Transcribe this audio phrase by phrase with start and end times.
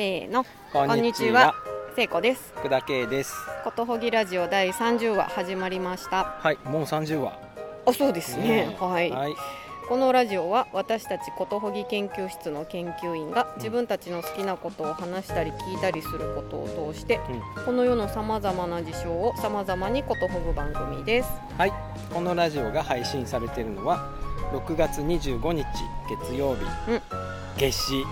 [0.00, 1.54] せーのここんにちは。
[1.94, 2.54] 聖子です。
[2.56, 3.34] 福田圭です。
[3.64, 6.38] ことほぎラジオ第30話始まりました。
[6.40, 7.38] はいもう30話。
[7.84, 8.74] あそうですね。
[8.80, 9.34] えはい、はい。
[9.90, 17.20] このラジオは私たちことほぎ研究室の研究員が自分たちの好きなことを話したり聞いたりすることを通して
[17.58, 17.64] うん。
[17.66, 21.28] この世のさまざまな事象をさまざまにことほぐ番組です。
[21.58, 21.72] はい。
[22.10, 24.10] このラジオが配信されているのは
[24.54, 25.66] 6月25日
[26.22, 27.02] 月曜日、うん。
[27.58, 28.02] 夏至。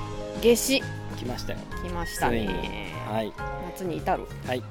[0.43, 1.59] 夏至来ましたよ。
[1.83, 2.93] 来ましたね。
[3.11, 3.33] はい。
[3.67, 4.25] 夏に至る。
[4.47, 4.63] はい。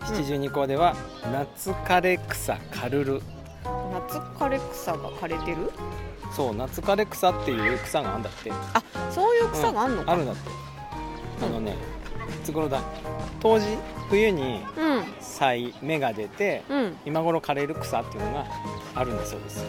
[0.00, 0.96] 七十二校では
[1.32, 3.22] 夏枯れ草カルル
[3.92, 5.70] 夏枯れ草が枯れてる？
[6.34, 8.50] そう夏枯れ草っていう草があるんだって。
[8.50, 10.50] あそういう草があんのか、あるんだって。
[11.42, 11.74] あのねい
[12.44, 12.80] つ頃だ？
[13.40, 13.66] 当時
[14.08, 15.04] 冬にうん。
[15.20, 16.96] 咲い芽が出てうん。
[17.04, 18.46] 今頃枯れる草っていうのが
[18.94, 19.64] あるんだそうです、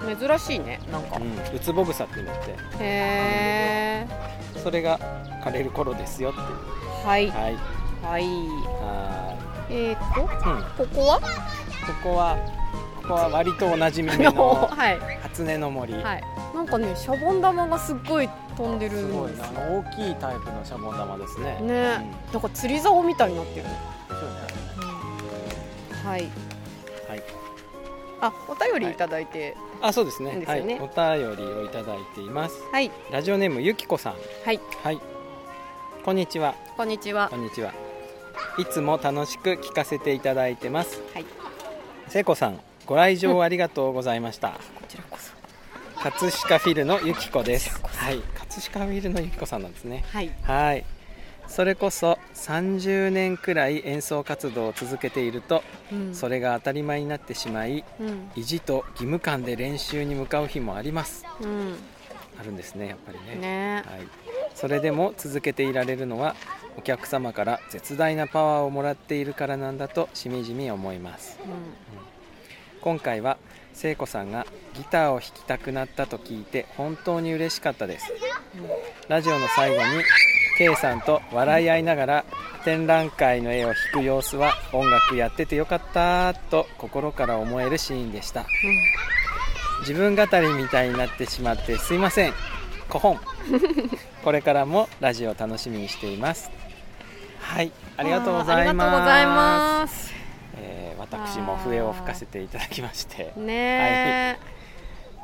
[0.00, 4.06] 珍しいねなんか、うん、ウツボ草っていうんだってへえ
[4.62, 4.98] それが
[5.44, 6.46] 枯れる頃ですよっていう。
[7.06, 7.28] はい。
[7.28, 7.56] はい。
[8.02, 8.24] はい。
[8.24, 11.20] はえー、とーい、うん、ここは？
[11.20, 11.26] こ
[12.02, 12.36] こは
[13.02, 14.98] ここは割とおなじみあののはい。
[15.22, 16.22] 初音の森、はい。
[16.54, 19.08] なんかねシャボン玉がすっごい飛んでるす。
[19.08, 21.60] ごいんですよな大きいタイプのシャボン玉ですね。
[21.60, 23.66] ね、なんか釣り竿みたいになってる、
[24.10, 24.36] うん、そうね
[26.04, 26.22] はい。
[27.08, 27.22] はい。
[28.20, 30.34] あお便りいただいてあそうですね。
[30.36, 30.44] ね。
[30.44, 32.62] はい、お便りをいただいています。
[32.72, 32.90] はい。
[33.12, 34.14] ラジオネームゆきこさん。
[34.44, 34.60] はい。
[34.82, 35.00] はい。
[36.04, 36.54] こんにちは。
[36.76, 37.28] こんにちは。
[37.28, 37.72] こんにちは。
[38.58, 41.00] いつも楽しく聞かせていただいてます。
[41.14, 41.24] はい。
[42.08, 45.32] 聖子さんご来場ありがとうございました、こちらこそ。
[46.02, 47.80] 葛飾フィルのゆきこです。
[47.84, 48.18] はい。
[48.18, 50.04] 葛飾フィルのゆきこさんなんですね。
[50.10, 50.30] はい。
[50.42, 50.84] はい
[51.48, 56.14] それこそ30年くらい演奏活動を続けているとうん。
[56.14, 58.30] それが当たり前になってしまいうん。
[58.36, 61.24] 意地と義務感で練習に向かう日もあります。
[61.40, 61.76] うん。
[62.38, 63.40] あるんですねやっぱりね。
[63.40, 63.82] ね。
[63.86, 64.06] はい、
[64.54, 66.36] それでも続けていられるのは
[66.76, 71.38] お客様から絶大なパワーをもらっているからなんだとしみじみ思います。
[71.44, 71.48] う
[72.80, 73.38] 今回は
[73.72, 78.12] 聖子さんがギターを弾きたくなったと聞いて本当に嬉しかったです。
[79.08, 80.04] ラジオの最後に
[80.58, 82.24] K さんと笑い合いながら
[82.64, 88.44] 展覧会の絵を弾く様子は音楽やっててよかったと心から思えるシーンでした。
[89.82, 92.32] 自分語りみたいになってしまってすいません。
[92.88, 93.20] コホン
[94.24, 96.50] これからもラジオ楽しみにしています。
[97.40, 97.70] はい。
[97.96, 98.50] ありがとうございます。
[98.52, 100.12] ありがとうございます。
[100.56, 103.32] えー私も笛を吹かせていただきまして。
[103.36, 104.38] ねえ、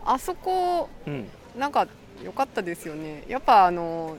[0.04, 1.28] あそこうん。
[1.58, 1.88] なんか
[2.22, 3.24] 良かったですよね。
[3.26, 4.16] やっぱあの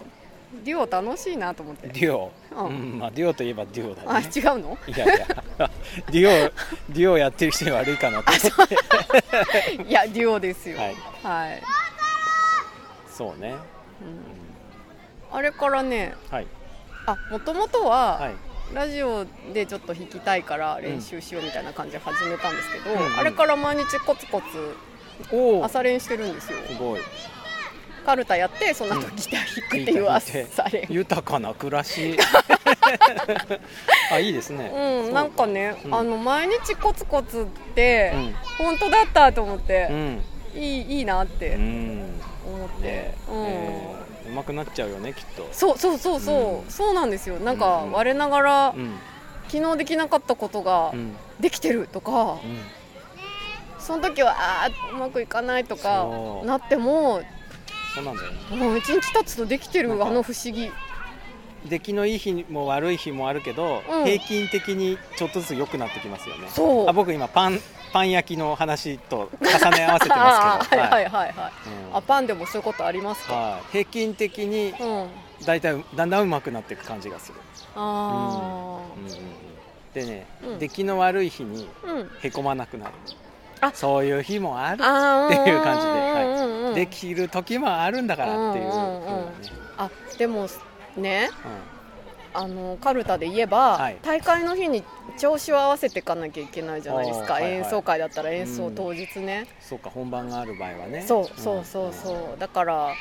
[0.63, 1.87] デュオ楽しいなと思って。
[1.87, 4.77] デュオ、ううんんまあ、デュオといえばデュオだあね違うの？
[4.87, 5.07] いやい
[5.57, 5.69] や。
[6.11, 6.51] デュオ
[6.93, 8.75] デュオやってる人に悪いかなと思って。
[9.83, 10.77] いやデュオですよ。
[10.79, 10.95] はい。
[11.23, 11.63] はい、
[13.11, 13.55] そうね。
[15.31, 16.47] あれからねはい
[17.07, 18.35] あもともとは、はい
[18.73, 22.55] ラジオでちょっと弾きたいから練習しようみたいな感じで始めたん。
[22.55, 23.05] ですけど、うん。
[23.05, 24.75] うんあれから毎日コツコツ
[25.63, 27.01] 朝練してるんですよごい
[28.05, 32.17] カルタやってその後うんギター弾くっていう朝練豊かな暮らし。
[34.11, 34.71] あいいですね。
[34.73, 35.95] うんなんかね、うん。
[35.95, 38.35] あの毎日コツコツって、うん。
[38.65, 40.21] 本当だったと思っうて、ん。
[40.55, 42.21] いいいいなってうん。
[42.47, 43.15] 思って、ね。
[43.29, 43.45] うん。
[43.45, 43.95] えー
[44.27, 45.47] うまくなっちゃうよねきっと。
[45.51, 46.69] そうそうそうそう、うん。
[46.69, 47.35] そうなんですよ。
[47.37, 47.91] なんかうんうん。
[47.91, 48.97] 我ながら、うん。
[49.49, 51.15] 昨日できなかったことがうん。
[51.39, 52.59] できてるとか、うん。
[53.77, 56.07] その時はあーうまくいかないとか
[56.43, 57.21] なっても
[57.95, 58.57] そうなんだよね。
[58.57, 60.71] もう一日経つとできてるあの不思議。
[61.65, 64.03] 出来のいい日も悪い日もあるけど、うん。
[64.03, 66.47] 平均的にちょっとずつ良くなってきますよね。
[66.49, 66.89] そう。
[66.89, 67.59] あ僕今パン
[67.93, 70.81] パン焼きの話と重ね合わせてますけど。
[70.83, 70.91] はい。
[70.91, 71.05] はい。
[71.05, 71.33] はいはい、
[71.91, 71.97] うん。
[71.97, 73.71] あパンでもそういうことありますか、はい。
[73.71, 75.09] 平均的にうん。
[75.45, 77.37] だいたいだんだんうまくなっていく感じがする、
[77.75, 79.03] あうん。
[79.03, 79.45] うんうん
[79.93, 80.59] でね、うん。
[80.59, 81.69] 出来の悪い日に
[82.19, 82.91] へこまなくなる。
[82.91, 83.24] あ
[83.73, 84.77] そういう日もあるっ
[85.43, 86.25] ていう感じではい。
[86.25, 89.29] うんうんうんできる時もあるんだからっていう風う
[89.77, 90.47] あでも
[90.97, 91.29] ね。
[91.45, 91.75] うん。
[92.37, 93.97] あのカルタで言えば、はい。
[94.01, 94.83] 大会の日に
[95.17, 97.51] 調子を合わせていかなきゃいけないじゃないですか、はいはい。
[97.53, 101.01] 演奏会だったら演奏当日ね、そうか本番がある場合はね。
[101.07, 102.93] そうそうそうそう、だから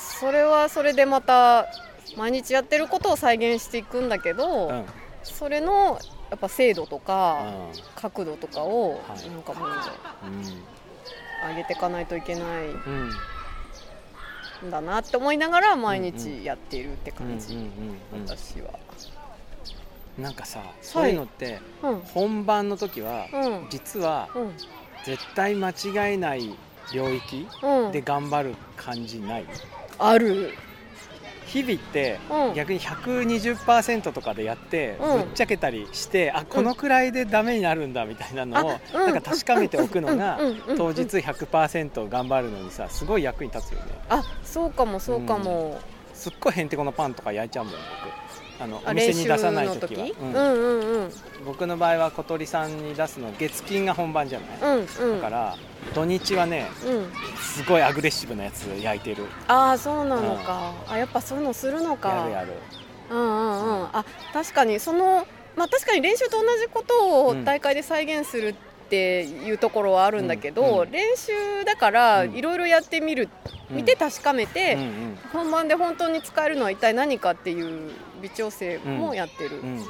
[0.00, 1.68] それはそれでまた
[2.16, 4.84] 毎日やってることを再現していくんだけど、うん、うん。
[5.22, 6.00] それの
[6.30, 7.44] やっぱ精度とか、
[7.96, 9.30] う角度とかを、はい。
[9.30, 14.68] なんかもうん上げていかないといけないうん。
[14.68, 17.56] んだなって思いながら毎日やっているって感じ、
[18.12, 18.68] 私は
[20.18, 22.00] うんなんかさそういうのってうん。
[22.00, 23.66] 本番の時はうん。
[23.70, 24.52] 実はうん。
[25.02, 26.50] 絶対間違えない
[26.92, 27.92] 領域うん。
[27.92, 29.46] で頑張る感じない
[29.98, 30.54] ある
[31.50, 32.54] 日々ってうん。
[32.54, 35.18] 逆に120%とかでやってうん。
[35.18, 43.86] ぶっちゃけたりして、あこのくらいでダメになるんだみたいなのをなんか確かめておくのがうんうんうんうん当日100%頑張るのにさすごい役に立つよね。
[44.08, 45.78] あそうかもそうかも、
[46.14, 48.29] すっごいへんてこのパンとか焼いちゃうもん僕
[48.60, 50.04] あのあお店に出さない時は。
[50.04, 50.32] うん。
[50.34, 51.10] うんうんうん。
[51.46, 55.20] 僕の場合は小鳥さんに出すの月金が本番じゃない、うんうん。
[55.20, 55.56] だから
[55.94, 57.12] 土日はねうん。
[57.40, 59.24] すごいアグレッシブなやつ焼いてる。
[59.48, 62.10] ああそうなのか、あやっぱそういうのするのか。
[62.10, 62.48] やるやる。
[63.10, 63.88] うんうんうん。
[63.92, 64.04] あ
[64.34, 65.26] 確かにその
[65.56, 67.44] まあ確かに練習と同じことをうん。
[67.44, 68.54] 大会で再現するっ
[68.90, 72.34] ていうところはあるんだけど、うんうん練習だからうん。
[72.34, 75.18] いろいろやってみる、うん見て確かめて、うんうん。
[75.32, 79.62] 本番で本当に使えるのは一体何かっていう微調整もやってる、うん。
[79.62, 79.80] うんうん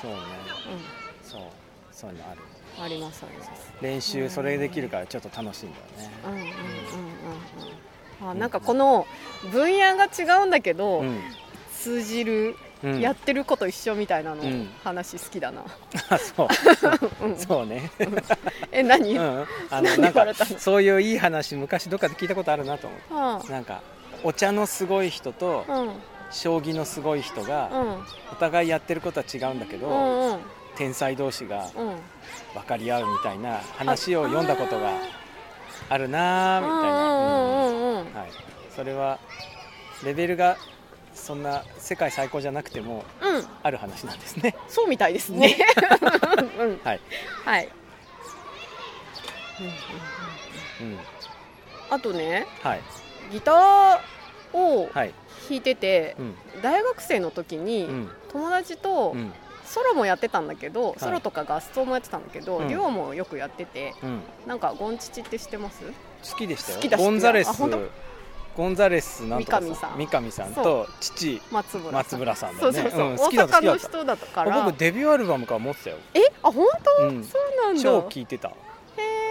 [0.00, 0.18] そうね。
[1.22, 1.40] そう。
[1.92, 2.10] そう。
[2.10, 2.18] いう。
[2.18, 2.40] のある
[2.78, 2.80] う。
[2.80, 6.10] んありますあります練習それできるからちょっと楽しいんだよね。
[6.24, 6.44] うんうんうん。
[6.44, 6.50] うん。
[6.50, 9.06] うんあなんかこの
[9.52, 11.20] 分野が違うんだけど、うん。
[11.72, 14.68] 通じる、うんやってること一緒みたいなの、うん。
[14.84, 15.64] 話好きだな、
[16.10, 16.48] あそう。
[17.26, 17.90] うんそうね。
[18.72, 19.46] え何、うはん。
[19.70, 23.00] あの何なんかそういういい話昔どっかで聞いたことあるなと思っ
[23.38, 23.82] あてなんか
[24.24, 25.64] お茶のすごい人と
[26.30, 28.02] 将棋のすごい人がうん。
[28.32, 30.38] お互いやってることは違うんだけうどんうん。
[30.76, 31.96] 天才同士がうん。
[32.54, 34.92] 分かり合うみたいな話を読んだことが
[35.90, 36.66] あるなーみ
[38.14, 38.32] たいな、
[38.74, 39.18] それは
[40.04, 40.56] レベルが
[41.14, 43.44] そんな世界最高じゃなくてもうん。
[43.62, 44.54] ある話なんですね。
[44.68, 45.56] そうみたいですね。
[46.58, 46.80] うん。
[46.84, 47.00] はい、
[47.44, 47.68] はい、
[50.80, 50.98] うん、
[51.90, 52.80] あとねはい、
[53.32, 53.98] ギター
[54.56, 55.12] をはい、
[55.48, 59.32] 弾いててうん、大学生の時にうん、友達とうん、
[59.64, 61.00] ソロもやってたんだけど、い。
[61.00, 62.68] ソロとか合奏もやってたんだけど、うん。
[62.68, 65.82] デュオもよくやっててうん、なんかゴンチチって知ってます？
[66.30, 66.76] 好きでしたよ。
[66.76, 67.62] 好きだゴンザレス。
[68.56, 69.98] ゴンザレスなんとか三上さん。
[69.98, 72.80] 三上さんそと父松村松村さんだよね。
[72.80, 74.26] そうそうそう、んだった大阪の人だった。
[74.26, 74.50] かた。
[74.50, 75.96] ら僕デビューアルバムから持ってたよ。
[76.14, 76.20] え？
[76.42, 76.66] あ本
[76.98, 77.82] 当、うん、そうなんだ。
[77.82, 78.48] 超聴いてた。
[78.48, 78.52] へ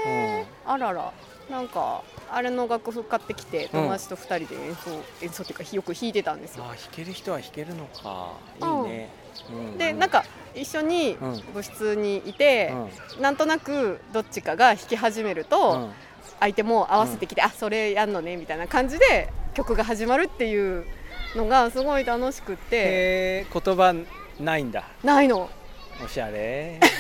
[0.06, 0.37] え、
[0.68, 1.12] あらら。
[1.50, 4.90] なんかあれの楽譜買ってきて友達と二人で演奏、
[5.22, 6.66] 演奏っていうかよく弾いてたんですよ。
[6.66, 8.34] あー弾ける人は弾けるのか。
[8.60, 8.86] いうん。
[8.88, 9.10] いね。
[9.50, 9.78] うん。
[9.78, 11.42] でなん、か一緒にうん。
[11.54, 12.74] 部室にいて
[13.16, 15.90] う、ん、なんとなくどっちかが弾き始めると、
[16.42, 20.86] 相手も合わせてきて、あそれやんのねみたいな感じで曲が始まるっていう
[21.34, 23.46] のがすごい楽しくって。
[23.54, 23.96] 言葉
[24.38, 24.84] ないんだ。
[25.02, 25.50] ないの。
[26.04, 26.80] おしゃれ。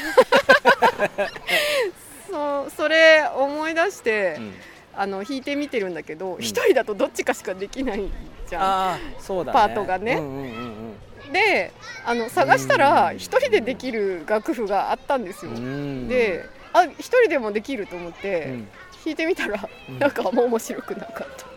[2.30, 4.54] そうそれ思い出して、うん。
[5.00, 6.40] あの弾いてみてるんだけどん。
[6.40, 8.10] 一、人だとどっちかしかできない
[8.50, 9.00] じゃん。
[9.20, 9.60] そうだね。
[9.60, 10.14] パートがね。
[10.14, 10.94] うんうんうん
[11.32, 11.74] で
[12.06, 15.52] あの探したらうん一人でできる楽譜があったんですよ。
[15.52, 15.58] うん。
[15.58, 18.68] うんであ一人でもできると思って、うん。
[19.06, 20.00] 弾いてみたら、うん。
[20.00, 21.48] なんかあんま面白くなかった。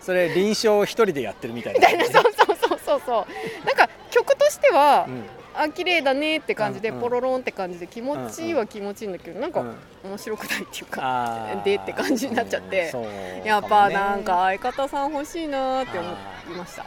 [0.00, 3.26] それ臨床を一人でやってるみたいなみたいなそうそうそうそうそ
[3.62, 3.66] う。
[3.66, 5.24] なんか曲としては、うん
[5.54, 12.92] あ綺麗だねって感じで、ポロロンって感じで気持ちいいは気持ちいいんだけど、なんかうん面白くないっていうか、でって感じになっちゃって。
[13.44, 16.84] やっぱなんか相方さん欲しいなって思いました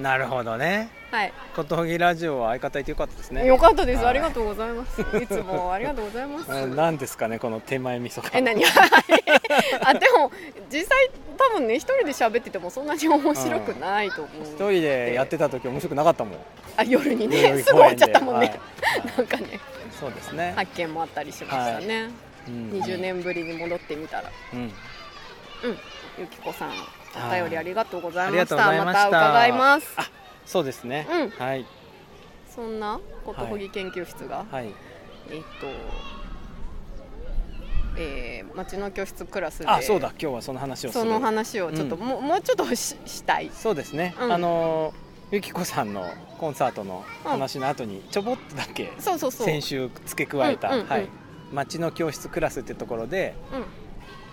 [0.00, 0.90] なるほどね。
[1.10, 1.32] はい。
[1.54, 3.46] ことほぎラジオは相方いてよかったですね。
[3.46, 3.98] よかったです。
[3.98, 4.06] はい。
[4.08, 5.00] ありがとうございます。
[5.00, 6.50] いつもありがとうございます。
[6.52, 8.64] うん何ですかねこの手前味噌え何？
[9.84, 10.30] あでも
[10.72, 16.38] 実際多分ね一人で喋っててもそんなに面白くないと思う、一人でやってた時面白くなかったもん。
[16.76, 18.60] あ夜にねすぐ終わっちゃったもんね、はい。
[19.18, 19.60] なんかね。
[19.98, 20.54] そうですね。
[20.56, 22.08] 発見もあったりしましたね、
[22.46, 22.70] うん。
[22.80, 24.30] 20年ぶりに戻ってみたら。
[24.54, 24.60] うん。
[24.60, 24.70] うん。
[26.18, 26.70] ゆきこさん
[27.14, 27.40] おはい。
[27.40, 28.56] 便りありがとうございました。
[28.56, 29.10] ました。
[29.10, 29.94] た伺います。
[29.96, 30.10] あ
[30.44, 31.06] そうですね。
[31.10, 31.30] うん。
[31.30, 31.66] はい。
[32.54, 34.74] そんなことほぎ研究室が、はい。
[35.30, 35.66] えっと
[37.96, 40.08] えー、町の教室クラスであそうだ。
[40.20, 42.02] 今日はその話をその話をちょっと、うん。
[42.02, 43.50] もうもうちょっとししたい。
[43.52, 44.32] そうですね、うん。
[44.32, 44.94] あの
[45.30, 46.06] ゆきこさんの
[46.38, 50.72] コンサートの話の後にちょぼっとだけ先週付け加えた、
[51.52, 53.64] 町の教室クラスってところでうん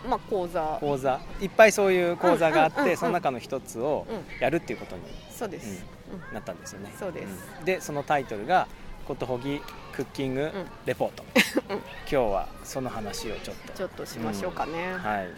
[0.07, 0.77] まあ講座。
[0.79, 1.19] 講座。
[1.41, 2.97] いっぱいそういう講座があって、うんうんうんうん。
[2.97, 6.33] その中の一つをうんやるっていうことにそうです、うん。
[6.33, 7.61] なったんですよね、そうです。
[7.61, 7.65] ん。
[7.65, 8.67] でそのタイトルが
[9.07, 9.61] 「ことほぎ
[9.93, 10.51] クッキング
[10.85, 11.23] レポート」
[11.69, 11.77] うん。
[11.77, 15.25] 今日はその話をちょっちょっとしましょうかね、とはい。
[15.27, 15.33] うん。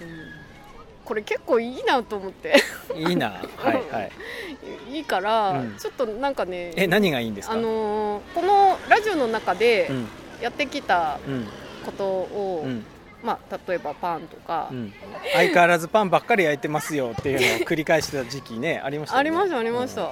[1.05, 2.55] これ結構いいなと思って。
[2.95, 3.29] いいな。
[3.57, 4.11] はいはい。
[4.91, 5.75] いいから、うん。
[5.77, 7.55] ちょっとなんかねえ何がいいんですか？
[7.55, 10.07] あのーこのラジオの中でうん。
[10.41, 11.47] やってきたうん。
[11.85, 12.85] ことを、うん
[13.23, 14.93] まあ、例えばパンとか、うん。
[15.33, 19.29] 相変わらずパンばっかり焼いてますよっていうのを繰り返してた時期ね ありましたよね。
[19.29, 20.09] ありましたありました、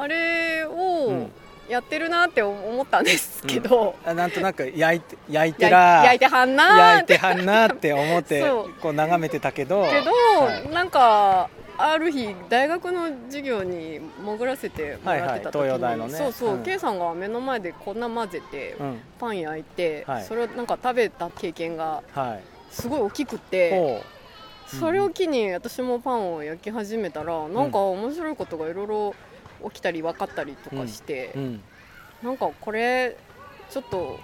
[0.00, 1.32] あれうをん。
[1.68, 8.42] やってるなって思ったんですけど、あなんとなく焼いて焼いてやら焼いてはんなー焼いっててはんなって思って
[8.82, 9.88] こう眺めてたけど。
[9.90, 10.12] けど、
[10.44, 10.68] はい。
[10.68, 16.08] なんかある日大学の授業に潜らせてもらってた時に、はいはいね。
[16.10, 16.62] そうそう、うん。
[16.62, 19.00] K さんが目の前で粉混ぜてうん。
[19.18, 20.24] パン焼いて、はい。
[20.24, 22.42] それをなんか食べた経験がはい。
[22.70, 24.02] すごい大きくて
[24.66, 29.14] それを機に私もパンを焼き始めたらなんか面白いことがいろいろ
[29.70, 31.60] 起きたり分かったりとかして、うん。
[32.22, 33.16] なんかこれ
[33.70, 34.18] ちょっと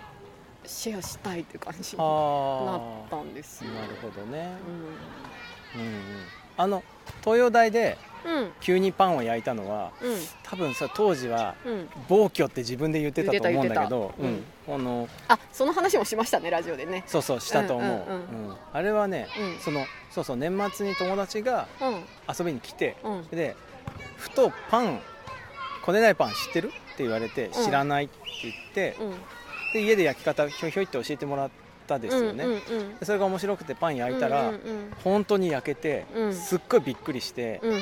[0.67, 2.77] シェアしたいって感じになあ
[3.07, 3.71] ったんですよ。
[3.73, 4.57] あなるほどね。
[5.75, 6.01] ううんうん。
[6.57, 6.83] あの
[7.23, 7.99] 東洋大で
[8.61, 10.17] 急にパンを焼いたのはうん。
[10.43, 11.89] 多分さ当時はうん。
[12.09, 14.45] 暴挙って自分で言ってたと思うんだけどうん。
[14.69, 17.05] あのあその話もしましたねラジオでね。
[17.07, 19.59] そうそうしたと思う、うんあれはね、うん。
[19.61, 22.05] そのそうそう年末に友達がうん。
[22.39, 23.27] 遊びに来てうん。
[23.29, 23.57] で
[24.17, 25.01] ふとパン
[25.83, 26.69] こねないパン知ってる？
[26.69, 27.53] って言われてうん。
[27.65, 29.15] 知らないって言って、うん。
[29.73, 31.51] で家で焼き方ひょいひょいって教えてもらっ
[31.91, 32.61] たですよね、うんうん
[33.03, 34.61] それが面白くてパン焼いたら、うんうん
[35.03, 36.35] 本当に焼けて、うん。
[36.35, 37.79] すっごいびっくりして、うん。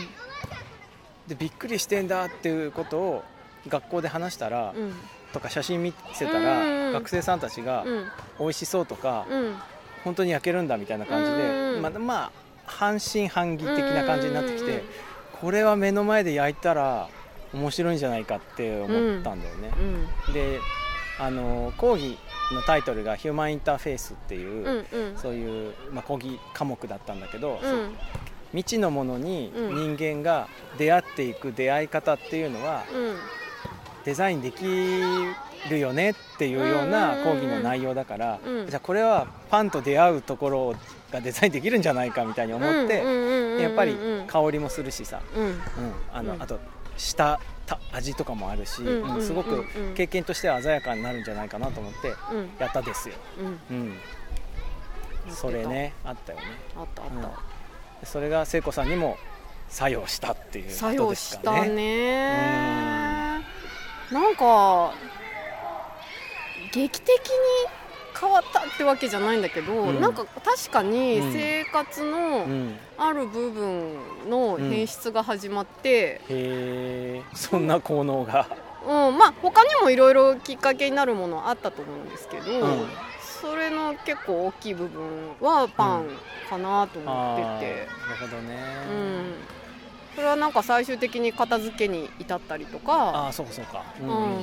[1.26, 3.24] でびっくりしてんだっていうことを
[3.68, 4.94] 学校で話したら、うん。
[5.32, 8.04] とか写真見せたら、うん学生さんたちがうん。
[8.38, 9.56] 美味しそうとか、うん。
[10.04, 12.32] 本当に焼けるんだみたいな感じで、うんまあまあ
[12.66, 14.82] 半信半疑的な感じになってきて、うん
[15.40, 17.08] これは目の前で焼いたら
[17.54, 19.70] 面白いんじゃないかって思ったんだよね。
[20.26, 20.34] うん。
[20.34, 20.58] で
[21.18, 22.16] あの講義
[22.52, 25.18] のタイトルが「ヒューマンインターフェース」っていう、うんうん。
[25.18, 27.96] そういう、まあ、講義科目だったんだけど、うん。
[28.52, 29.96] 未知のものにうん。
[29.96, 30.48] 人間が
[30.78, 33.16] 出会っていく出会い方っていうのはうん。
[34.04, 34.64] デザインでき
[35.68, 38.66] るよねっていうような講義の内容だから、うん。
[38.68, 40.74] じゃあこれはパンと出会うところ
[41.10, 43.02] がデザインできるんじゃないかみたいに思って、
[43.60, 43.96] やっぱり
[44.26, 45.44] 香りもするしさ、うん。
[45.44, 45.60] うん。
[46.12, 46.42] あのうん。
[46.42, 46.58] あと
[46.96, 47.57] したた
[47.92, 52.50] 味とかもあるし、うんうんすごく経験としては鮮やかになるんじゃないかなと思ってうん。
[52.58, 53.14] やったですよ、
[53.70, 53.76] うん。
[53.76, 53.94] うん、
[55.30, 56.44] それねあったよね。
[56.76, 57.22] あったあっうん。
[57.22, 57.30] た
[58.06, 59.18] それが聖子さんにも
[59.68, 63.44] 作用したっていうこと作用ですしたかねね
[64.12, 64.94] なんか
[66.72, 67.14] 劇的に
[68.20, 70.00] 変わったってわけじゃないんだけど、うん。
[70.00, 71.32] なんか確かにうん。
[71.32, 72.78] 生活のうん。
[72.96, 73.96] ある部分
[74.28, 78.48] の変質が始まって、へえそんな効能が。
[78.84, 79.18] うん。
[79.18, 82.88] まあ他にもいろいろきっかけになるものあったと思うんですけど、うん。
[83.40, 86.08] それの結構大きい部分はパン
[86.50, 87.88] かなと思ってて、る
[88.20, 88.56] ほどね、
[88.90, 89.57] うん
[90.18, 92.92] それはなんか最終的に片付けに至ったりとか。
[93.10, 93.84] ああそうかそうか。
[94.00, 94.08] ううん。
[94.08, 94.18] んうん。
[94.18, 94.40] うん。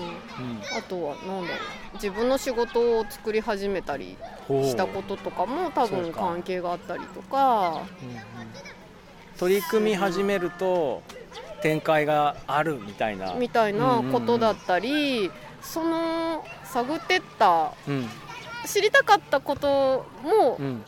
[0.77, 1.60] あとはなんだろ
[1.91, 1.96] う。
[1.96, 4.15] 自分の仕事を作り始めたり
[4.48, 7.82] したこととかも多分関係があったりとか。
[8.01, 8.20] うんうん。
[9.38, 11.03] 取り組み始めると
[11.62, 13.34] 展開があるみたいな。
[13.34, 15.29] みたいなことだったり
[15.62, 18.08] その探ってったうん。
[18.65, 20.86] 知りたかったこともうん。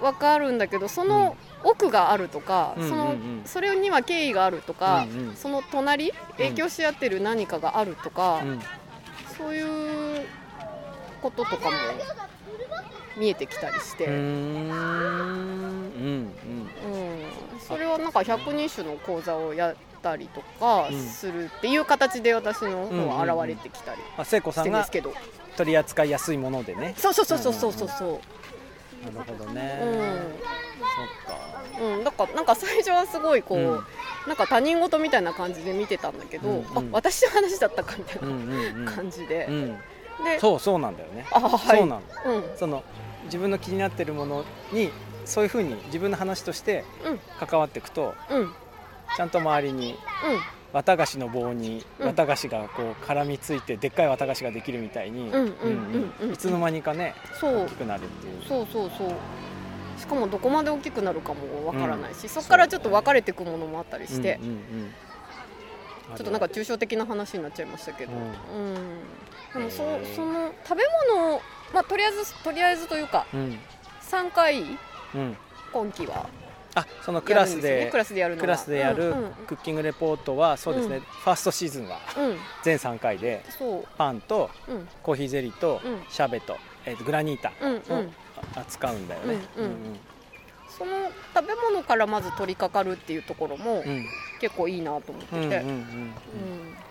[0.00, 3.42] 分かるんだけどその奥があるとか、うんそのうんうん。
[3.46, 5.36] それには経緯があるとか、うんうん。
[5.36, 8.60] その隣影響し合ってる何かがあるとか、うん。
[9.36, 10.26] そういう
[11.22, 11.76] こととかも
[13.16, 14.14] 見えてきたりして、うーん。
[14.14, 17.60] うんうん。
[17.60, 21.00] それはなんか百人種の講座をやったりとかうん。
[21.08, 25.14] するっていう形で私の方は現れてきたりあ聖子しさんがてるんですけど、
[25.56, 26.94] 取り扱いやすいものでね。
[26.98, 28.08] そうそうそうそうそうそうそう。
[29.04, 30.38] なるほどね、うん。
[30.94, 33.80] そっかうん、だからなんか最初はすごいこう、うん。
[34.26, 36.64] なんか他人事みたいな感じで見てたんだけど、うんうん。
[36.78, 41.78] あ私の話だったかみたいうんうんな感じで、うん、うん、でそうそうなんだよね、あはい。
[41.78, 42.02] そうなの。
[42.26, 42.44] うん。
[42.56, 42.82] その
[43.24, 44.90] 自分の気になってるものに
[45.24, 47.20] そういうふうに自分の話としてうん。
[47.46, 48.38] 関わっていくとうん。
[48.40, 48.52] うん
[49.16, 49.96] ちゃんと周りに
[50.72, 52.06] 綿菓子の棒にうん。
[52.06, 58.42] 綿菓子がこう絡みついてでっかい綿菓子ができるみたいにうんうんうんうんいつの間にかね大きくなるっていう。
[58.48, 59.12] そうそうそう
[60.04, 64.94] しかもどこまで大きくなるかもわからないし、そこからちょっと分かれていくものもあったりして、うんうんうん
[66.16, 68.16] ちょっとなんか抽象的な話になっちゃいましたけど、う
[68.54, 68.74] うん。
[69.54, 69.78] でもそ
[70.14, 70.84] その食べ
[71.16, 71.40] 物を、
[71.72, 73.58] まあ、とりあえずとりあえずというかうん。
[74.02, 74.62] 3回
[75.14, 75.36] うん。
[75.72, 76.28] 今期は。
[76.74, 77.90] あそのクラスでね。
[77.90, 79.30] クラスでやるクラスでやるうんうん。
[79.46, 81.02] クッキングレポートはそうですね、うん。
[81.02, 82.36] ファーストシーズンはうん。
[82.62, 83.42] 全3回で
[83.96, 84.88] パンとうん。
[85.02, 86.02] コーヒーゼリーとうん。
[86.10, 87.50] シャーベット、えーとグラニータ
[88.56, 89.38] 扱うんだよね。
[89.56, 90.00] うんうん。
[90.76, 90.90] その
[91.34, 94.06] 食べ物からまず取り掛かるっていうところもうん。
[94.40, 95.68] 結構いいなと思ってて、うんうんうんうん。
[95.68, 95.80] うん。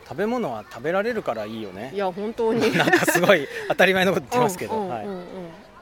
[0.07, 1.91] 食べ物は食べられるからいいよね。
[1.93, 1.97] い。
[1.97, 2.71] や本当に。
[2.77, 5.17] なんかすごい 当たり前のこと言ってますけど、はいうんうんうん。
[5.17, 5.25] うん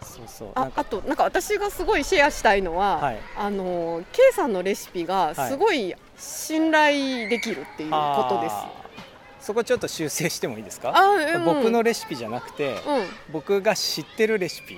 [0.04, 0.50] そうそう。
[0.56, 3.20] ああとなんか私がすごいシェアしたいのは、はい。
[3.38, 8.54] あの K さんのレシピがすごい信頼できるっていうことです。
[8.56, 9.44] あー。
[9.44, 10.92] そこちょっと修正してもいいですか？
[10.96, 11.46] あうん。
[11.46, 12.82] 僕のレシピじゃなくて、うん。
[13.32, 14.76] 僕が知ってるレシピ、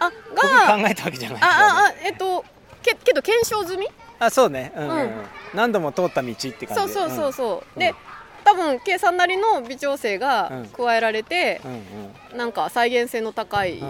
[0.00, 2.44] あ僕が考えたわけじゃないけど、あああえっと
[2.82, 3.86] けけど検証済み？
[4.18, 5.00] あそうね、うんうんうん。
[5.00, 5.10] うん。
[5.54, 6.74] 何度も通った道って感じ。
[6.74, 7.80] そうそうそうそう、うん。
[7.80, 7.94] で
[8.44, 10.66] 多分 K さんなりの微調整がうん。
[10.68, 11.72] 加えられてう、ん
[12.32, 12.38] うん。
[12.38, 13.82] なんか再現性の高い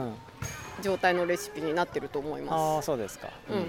[0.83, 3.29] 状態のレシピになってると思いああますそうですか。
[3.51, 3.57] うん。
[3.57, 3.67] うん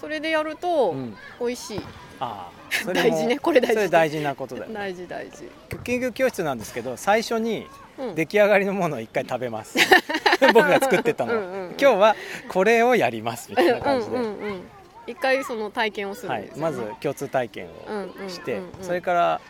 [0.00, 0.94] それでやると
[1.38, 1.80] 美味しい、
[2.20, 2.48] あ
[2.88, 3.74] あ大も事ねこれ大事。
[3.74, 4.74] それ大事なことだよね。
[4.74, 7.66] 大 事大事、クッキング教室なんですけど最初にうん、
[8.14, 9.78] 出来上がりのものを一回食べます。
[10.54, 11.34] 僕が作ってたの。
[11.34, 11.68] うんうんうん。
[11.70, 12.16] 今日は
[12.48, 14.62] これをやりますみたいなう感じで、んうんうん
[15.06, 16.50] 一回その体験をするはい。
[16.56, 18.26] まず共通体験うんうんうんうん。
[18.26, 19.40] をしてそれから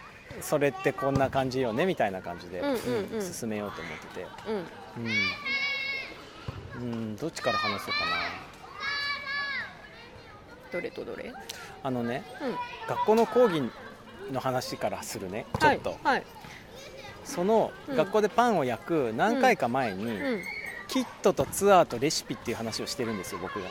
[0.40, 3.14] それってこんな感じよねみたいな感じで、うんうんうん。
[3.14, 4.26] うん進めようと思ってて。
[4.46, 4.66] うん。
[6.82, 8.06] うん、うん、どっちから話そうかな。
[10.72, 11.24] どれとどれ？
[11.24, 11.34] うん
[11.82, 12.22] あのね
[12.88, 13.62] 学校の講義
[14.30, 15.46] の話からするね。
[15.58, 16.00] ちょっと、はい。
[16.04, 16.24] はい
[17.30, 17.96] そのうん。
[17.96, 20.42] 学校でパンを焼く何回か前に、うん。
[20.88, 23.68] キットとツアーとレシピっていう話をしてるんですよ僕が。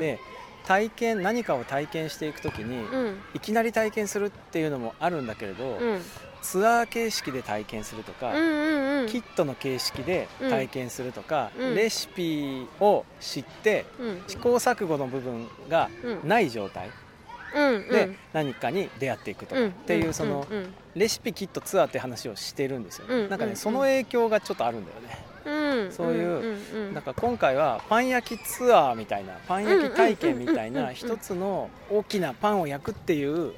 [0.00, 0.18] で
[0.64, 3.20] 体験何かを体験していく時に、うん。
[3.34, 6.02] いきなり体験するっていうのもあるんだけれど、うん。
[6.40, 9.08] ツアー形式で体験するとか、うんうんうん。
[9.08, 11.74] キットの形式で体験するとか、うん。
[11.74, 14.22] レシピを知ってうん。
[14.28, 16.28] 試行錯誤の部分がうん。
[16.28, 16.86] ない状態。
[16.86, 16.92] うん
[17.52, 20.74] で何かに出会っていくとかっていうそのうん。
[20.94, 23.30] レシピキットツアーって話をしてるんですよ、うん。
[23.30, 23.56] なんかねうん。
[23.56, 25.24] その影響がちょっとあるんだよね、
[25.86, 25.92] うん。
[25.92, 33.54] そういうなんか今回はパン焼きツアーみたいなパン焼き体験みたいな一つの大きなパンを焼くっていううん。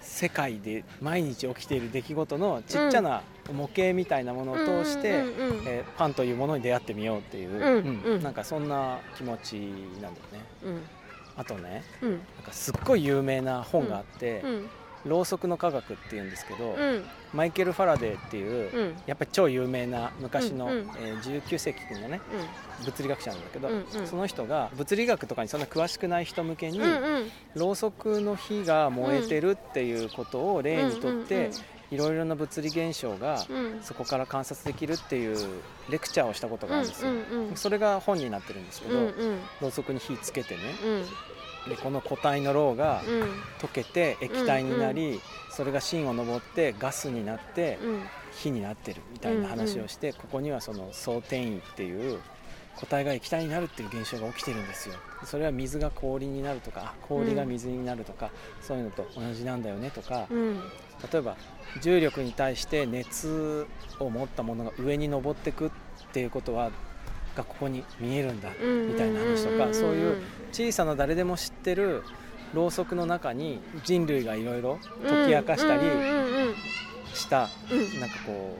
[0.00, 5.24] 世界で毎日起きている出来事のちっちゃな模型みたいなものを通して、
[5.66, 10.44] えーパンというものに出会ってみようっていう、うなんかそんな気持ちなんだよね。
[10.64, 10.82] うん
[11.36, 12.10] あとねうん。
[12.10, 14.70] なんかすっごい有名な本があってう、ん。
[15.04, 17.04] ろうそくの科学っていうんですけど、うん。
[17.32, 18.96] マイケル・ファラデーっていう、うん。
[19.06, 20.90] やっぱり超有名な昔の、うんうん。
[20.96, 22.22] えー19世紀のね
[22.84, 24.06] 物理学者なんだけど、うんうん。
[24.06, 27.32] その人が物理学とかにそんな詳しくない人向けに、うんうん。
[27.54, 31.64] ろうそくの火が燃えてるっていうことを例にとって、うんうん
[31.94, 33.82] いろいろな物理現象がうん。
[33.82, 37.10] そこから観察できるっていうレクチャーをしたことがあるんですよ、
[37.54, 39.40] それが本になってるんですけど、うんうん。
[39.60, 40.60] ろうそくに火つけてね
[41.66, 41.70] うん。
[41.70, 43.22] でこの固体のろうがうん。
[43.58, 48.02] 溶けて液体になり、それが芯を上ってガスになってうん。
[48.32, 52.18] 火になってるみたいな話をして、ここにはその相転位っていう
[52.74, 60.60] 固体が液体になるっていう現象が起きてるんですよそれは水が氷になるとかあ氷が水になるとか、そういうのと同じなんだよねとか、うん。
[61.12, 61.36] 例えば
[61.82, 63.66] 重力に対して熱
[63.98, 65.70] を持ったものが上に登ってくっ
[66.12, 66.70] ていうことは
[67.36, 72.04] がここに見えるんだうんみたいな話とかそういう小さな誰でも知ってる
[72.52, 76.54] ろうそくの中に人類がいろいろ解き明かしたりうんうんうん
[77.12, 78.00] したうん。
[78.00, 78.56] なんかこ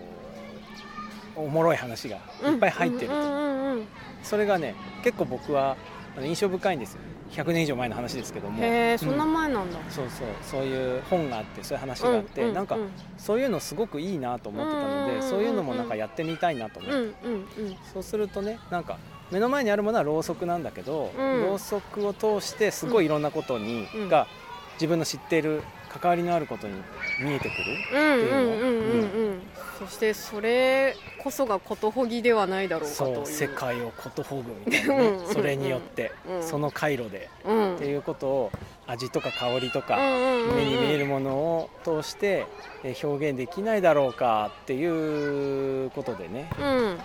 [1.37, 3.15] うおもろい話がいっぱい入ってると。
[3.15, 3.39] うんうんう
[3.77, 3.87] んうん。
[4.23, 5.77] それがね結構僕は
[6.23, 7.01] 印象深いんですよ。
[7.33, 8.63] 100年以上前の話ですけども。
[8.63, 9.79] へえそんなうん前なんだ。
[9.91, 12.77] そうそうそういう本があってそういう話があって、ううなんか
[13.19, 15.23] そういうのすごくいいなと思ってたので、うんうんうんうん。
[15.31, 18.99] そういうのもなんかやってみたいなと思って、うんうんうんそうするとねなんか
[19.31, 21.43] 目の前にあるものはろうそくなんだけど、うん。
[21.43, 24.09] ろうそくを通してすごいいろんなことに、うん。
[24.09, 24.27] が
[24.75, 25.63] 自分の知っている
[26.01, 26.75] 関わりのあることに
[27.23, 29.41] 見えてくる、うんうんうんうんうん。
[29.79, 35.19] そしてそれこそがことほぎではないだろうかと世界をことほぐみたいなね。
[35.33, 36.43] それによって、うん。
[36.43, 37.77] その回路で、うん。
[37.77, 38.53] っていうことを
[38.87, 42.47] 味とか香りとか、目に見えるものを通して
[42.83, 46.51] えー表現できないだろうかっていうことでね。
[46.59, 46.99] うん。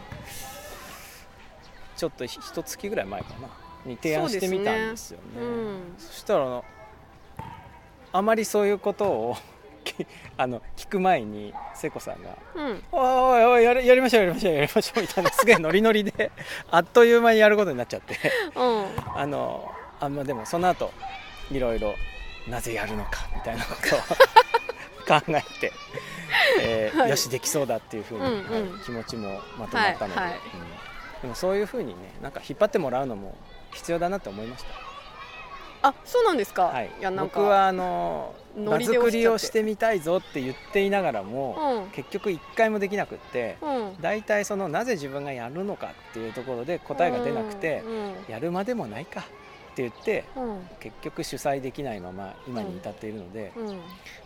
[1.95, 3.49] ちょっとひ一月ぐらい前かな。
[3.85, 5.41] に提案してみたんですよね。
[5.41, 5.79] うん。
[5.97, 6.63] そしたら
[8.11, 9.37] あまりそういうことを
[9.83, 10.05] き
[10.37, 16.31] あの聞く前に聖子さんがうん「おいおいやりやりましょうやりましょうやりましょう」みたいなすげえノリノリで
[16.71, 18.17] あっという間にやることになっちゃって。
[18.55, 18.85] うん。
[19.15, 20.91] あのあまあでもその後
[21.51, 21.95] いろいろ
[22.47, 23.99] なぜやるのかみたいなことを
[25.19, 25.73] 考えて、
[26.61, 27.09] えーはい。
[27.09, 28.71] よしできそうだっていうふうに、うんうん。
[28.71, 30.39] はい気持ちもまとまったので、はいはい。
[30.53, 31.21] うん。
[31.21, 33.35] でもそういうふうにねなんか引っ張ってもらうのも
[33.73, 34.69] 必要だなって思いました、
[35.81, 36.63] あそうなんですか。
[36.65, 36.91] はい。
[36.99, 37.39] いやなんか。
[37.39, 41.91] 僕はあの場作りをしてみたいぞって言っていながらも、うん。
[41.91, 44.01] 結局一回もできなくってうん。
[44.01, 49.23] 大体そのなぜ自分がやるのかっていうところで答えが出なくて、うんやるまでもないかっ
[49.75, 50.67] て言ってうん。
[50.79, 53.79] 結局主催できないまま今に至っているので、うん。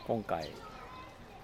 [0.07, 0.49] 今回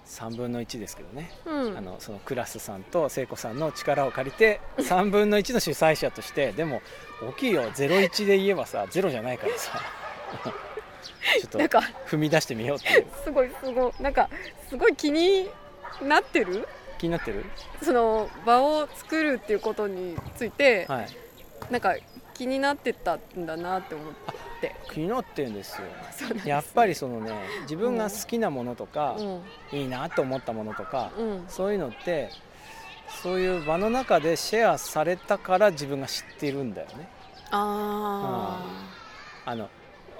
[0.06, 1.78] 3分の1ですけどね、うん。
[1.78, 6.82] あのそのクラスさんと聖子さんの力を借りて 3分の1の主催者としてでも
[7.22, 7.70] 大きいよ。
[7.70, 9.80] 01で言えばさ0じゃないからさ
[11.40, 13.06] ちょっとなんか踏み出してみようっていう。
[13.24, 14.02] すごいすごい。
[14.02, 14.28] なんか
[14.68, 15.48] すごい気に
[16.02, 16.66] なってる？
[16.98, 17.44] 気になってる？
[17.82, 21.08] その場を作るっていうことについて、はい。
[21.70, 21.94] なんか
[22.34, 24.14] 気になってたんだなって思っ
[24.60, 24.74] て。
[24.92, 25.86] 気になってんですよ。
[26.10, 29.22] そうなんですやっぱりそのね自分が好きなものとか、う
[29.76, 29.78] ん。
[29.78, 31.44] いいなと思ったものとか、うん。
[31.48, 32.30] そういうのって
[33.22, 37.08] そういう場の中でシェアされたから自分が知っているんだよね。
[37.50, 38.64] あ
[39.44, 39.68] あの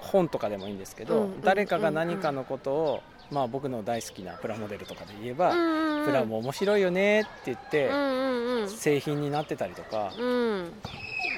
[0.01, 5.51] 本とかでもいいんですけど、うん誰かが何かのことを、まあ、僕の大好きなプラモデルとかで言えば、
[6.05, 7.89] プラモ面白いよねって言って、
[8.67, 10.73] 製品になってたりとか、うん。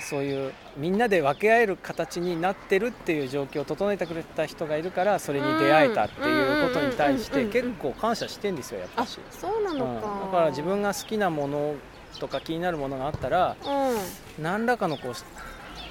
[0.04, 11.76] そういうみんなで分け合える形になってるっていう状況を整えてくれた人がいるからそれに出会えたっていうことに対して結構感謝してんですよやっぱあし、そうなのうん、だか、から自分が好きなもの
[12.20, 14.44] とか気になるものがあったらうん。
[14.44, 15.14] 何らかのこう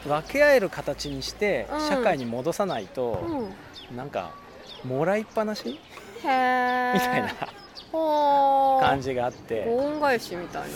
[0.06, 1.88] 分け合える形にしてうん。
[1.88, 3.24] 社会に戻さないと、
[3.90, 3.96] うん。
[3.96, 4.32] なんか
[4.84, 5.64] もらいっぱなし？
[5.64, 5.78] み
[6.24, 7.28] たいな。
[8.80, 9.64] 感じがあって。
[9.66, 10.68] ご恩返しみたいな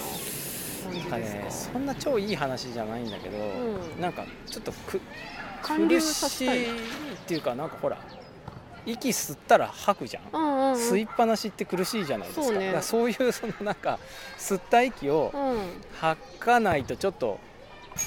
[1.00, 4.00] なんかねそんな超いい話じゃないんだけど、うん。
[4.00, 5.00] なんかちょっとく
[5.62, 6.66] 苦しい
[7.14, 7.98] っていうかなんかほら
[8.84, 10.80] 息吸ったら吐くじゃん、うんうんうん。
[10.80, 12.46] 吸いっぱなしって苦しいじゃないですか。
[12.46, 12.78] そうね。
[12.82, 13.98] そういうそのなんか
[14.38, 15.58] 吸った息をうん。
[16.00, 17.40] 吐かないとちょっと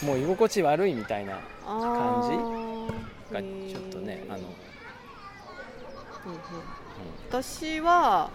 [0.04, 3.34] もう居心地悪いみたいなあー。
[3.34, 4.41] がちょっとねあの、う
[6.30, 6.39] んうん。
[7.30, 8.30] 私は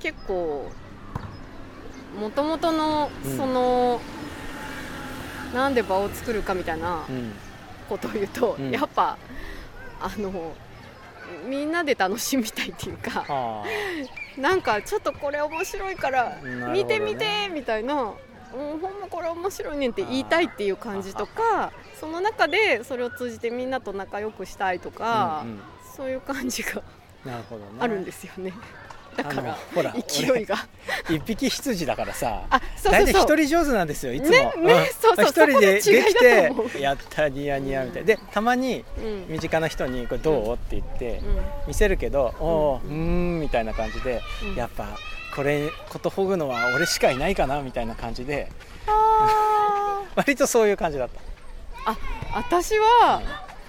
[0.00, 0.70] 結構
[2.18, 3.36] もともとのうん。
[3.36, 4.00] その、
[5.54, 7.32] なんで場を作るかみたいなうんうん
[7.88, 8.70] ことを言うと、うん。
[8.70, 9.16] やっぱ
[10.00, 10.54] あの
[11.46, 13.64] みんなで楽しみたいっていうかあ。
[14.36, 16.38] なんかちょっとこれ面白いから
[16.72, 18.12] 見て見てみたいな、
[18.54, 25.60] うん、ほんまこれ面白いねんって言いたいっていう感じとかその中でそれを通じてみんなと仲良くしたいとあか、うんうん。
[25.96, 26.82] そういう感じが
[27.24, 27.70] なるほどね。
[27.80, 28.52] あるんですよね。
[29.16, 30.54] だからほら勢いが。
[31.08, 34.52] 俺一匹羊だからさあそう大体一人上手なんですよいつも、
[35.16, 38.06] 一人でできてやったニヤニヤみたいな。
[38.06, 39.26] でたまにうん。
[39.28, 41.22] 身近な人に「これどう?」って言ってう
[41.66, 44.20] 見せるけど「おおうーん」みたいな感じで
[44.56, 44.86] やっぱ
[45.34, 48.50] これことほぐのは俺しかいないかなみたいな感じで。
[50.14, 51.08] 割とそういう感じだっ
[51.84, 51.96] あ
[52.34, 53.22] 私は、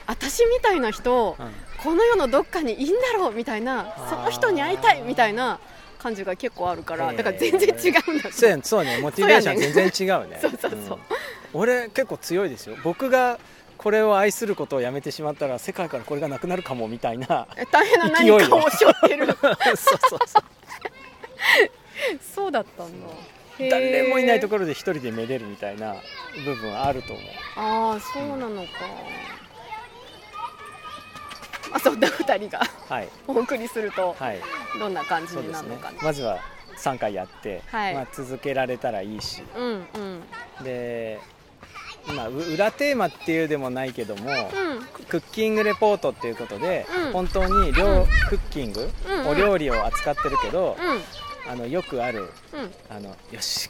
[0.07, 1.51] 私みたいな人、た、うん。
[1.77, 4.09] この世のどっかにいいんだろうみたいなー。
[4.09, 5.59] その人に会いたいみたいな
[5.99, 8.31] 感じが結構あるからだから全然違うんだ。
[8.31, 8.99] そうやそうね。
[8.99, 10.39] モチベーション全然違うね。
[10.41, 11.01] そうそうそうん。
[11.53, 12.75] 俺結構強いですよ。
[12.83, 13.39] 僕が
[13.77, 17.47] これを愛することをやめてしまったら世界からこれがなくなるかもみたいな。
[17.55, 19.27] え大変な何かを背負ってる。
[19.37, 20.58] そうそうそう
[22.21, 23.07] そうだったんだ。
[23.69, 25.95] 誰もいないところで一人でめでるみたいな
[26.45, 27.25] 部分はあると思う。
[27.57, 28.69] ああそうなのか、
[31.69, 32.65] まあ、そんな2人が。
[32.87, 33.09] はい。
[33.27, 34.39] お送りするとはい。
[34.79, 36.39] どんな感じになるのかな、まずは
[36.77, 37.93] 3回やって、はい。
[37.95, 39.43] まあ、続けられたらいいし。
[39.55, 39.99] うんう
[40.61, 40.63] ん。
[40.63, 41.19] で
[42.07, 45.05] まあう裏テーマっていうでもないけども、うん。
[45.07, 47.13] クッキングレポートっていうことで、うん。
[47.13, 49.27] 本当に料、クッキング、うんうん。
[49.29, 51.51] お料理を扱ってるけど、うん。
[51.51, 52.95] あのよくあるうん。
[52.95, 53.69] あのよし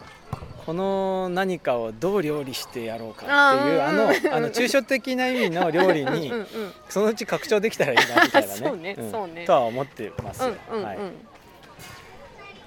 [0.65, 6.48] この何かをどう料理してやろうかっていうあのうんあの抽象的な意味の料理にうんうん
[6.89, 8.56] そのうち拡張できたらいいなみたいなね。
[8.56, 9.12] そうねん。
[9.12, 9.46] そうね。
[9.46, 10.86] とは思ってますよ、うんうんうん。
[10.86, 10.98] はい。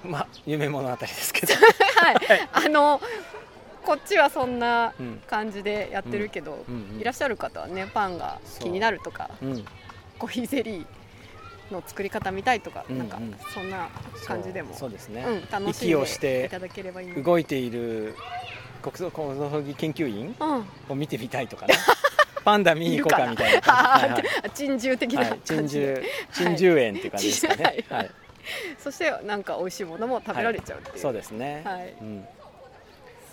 [0.03, 1.53] まあ夢物語ですけど。
[1.95, 2.99] はい、あの
[3.85, 5.21] こっちはそんなうん。
[5.27, 6.65] 感じでやってるけど、
[6.99, 9.65] いらっしゃる方はねパンが気になるとかうん。
[10.19, 10.85] コーヒーゼリー
[11.73, 13.19] の作り方見たいとか、なんか
[13.53, 13.89] そんな
[14.25, 18.15] 感じでもそうですね、うん、楽し息をんでしていただければいいの動いている
[18.81, 21.73] 国葬国葬儀研究員うん、を見てみたいとかね。
[22.43, 24.21] パンダ見に行こうかみたいなあはいはい。
[24.21, 27.85] ー珍獣的なはい、珍感じで、獣珍獣園っていう感じですかね、はい。
[27.99, 28.11] はい、
[28.77, 31.93] そしてなんか美味しいものも食べられちゃうっていう、そうですね、はい。
[32.01, 32.25] うん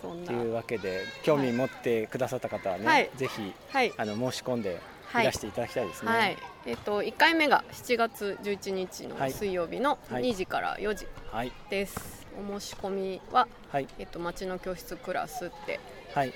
[0.00, 3.10] というなわけで興味持ってくださった方はね、はい。
[3.16, 3.92] ぜひはい。
[3.96, 5.24] あの申し込んではい。
[5.24, 6.10] いらしていただきたいですね。
[6.10, 6.36] はい。
[6.66, 9.32] えっと1回目が7月11日のはい。
[9.32, 10.22] 水曜日のはい。
[10.24, 11.52] 2時から4時はい。
[11.68, 13.88] です、お申し込みは、はい。
[13.98, 15.80] えっと、町の教室クラスって
[16.14, 16.32] はい。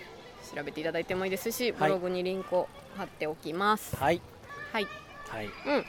[0.55, 1.81] 調べていただいてもいいですし、はい。
[1.81, 3.97] ブログにリンクを貼っておきます。
[3.97, 4.21] はい。
[4.73, 4.87] はい。
[5.29, 5.47] はい。
[5.47, 5.85] うん。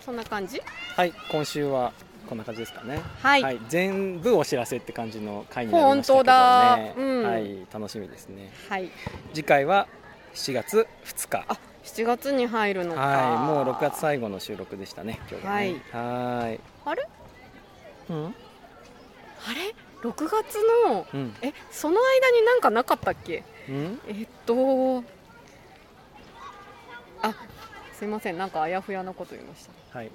[0.00, 0.62] そんな感じ？
[0.94, 1.12] はい。
[1.30, 1.92] 今週は
[2.28, 3.00] こんな感じですかね。
[3.20, 3.60] はい。
[3.68, 6.24] 全部お知らせって感じの回になりましたけどね。
[6.24, 6.78] 本当だ。
[6.96, 7.24] うん。
[7.24, 7.66] はい。
[7.72, 8.52] 楽しみですね。
[8.68, 8.90] はい。
[9.32, 9.86] 次回は
[10.34, 11.44] 7月2日。
[11.48, 13.00] あ7月に入るのか。
[13.00, 13.38] はい。
[13.38, 15.82] もう6月最後の収録でしたね今日はね。
[15.92, 16.60] はい。
[16.84, 17.08] あれ？
[18.10, 18.24] うん？
[18.26, 18.28] あ
[19.54, 20.58] れ？6月
[20.88, 21.34] のうん。
[21.42, 23.44] えその間になんかなかったっけ？
[23.68, 24.00] うん？
[24.08, 25.04] えっと
[27.22, 27.34] あ
[27.92, 28.36] すいません。
[28.36, 29.98] なんかあやふやなこと言いました。
[29.98, 30.10] はい。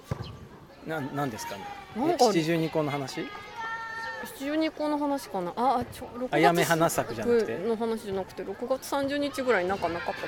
[0.88, 1.62] ななんですかね？
[1.96, 3.26] なんか七十二個の話？
[4.40, 5.52] 十二個の話かな？
[5.56, 7.58] ああちょ6あやめ花咲じゃなくて？
[7.60, 10.24] の話じゃなくて6月30日ぐらいなんかなかったっ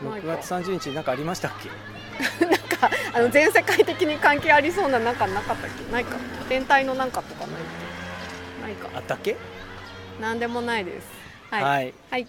[0.00, 0.06] け？
[0.08, 0.36] ない6か。
[0.36, 1.70] 月30日なんかありましたっけ？
[2.44, 5.92] なんかあの全世界的に関係ありそうななんかなかったっけ？
[5.92, 6.16] ないか。
[6.48, 7.50] 天体のなんかとかない
[8.62, 8.88] ないか。
[8.94, 9.36] あったっけ？
[10.20, 11.06] なんでもないです。
[11.50, 11.62] はい。
[11.62, 12.26] はい、はい。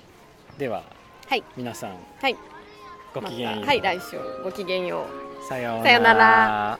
[0.57, 0.83] では
[1.29, 1.43] はい。
[1.55, 2.35] 皆さんはい。
[3.13, 5.05] ごきげんよう、またはい来週ごきげんよ
[5.43, 5.47] う。
[5.47, 6.79] さようなら